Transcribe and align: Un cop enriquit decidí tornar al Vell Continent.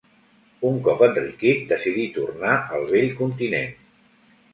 Un 0.69 0.77
cop 0.85 1.01
enriquit 1.07 1.61
decidí 1.71 2.05
tornar 2.15 2.55
al 2.79 2.87
Vell 2.93 3.13
Continent. 3.21 3.77